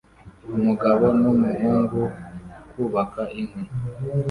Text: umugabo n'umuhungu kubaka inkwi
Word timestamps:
umugabo 0.57 1.05
n'umuhungu 1.21 1.99
kubaka 2.71 3.21
inkwi 3.41 3.63